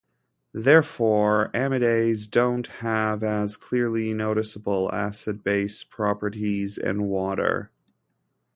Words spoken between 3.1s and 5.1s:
as clearly noticeable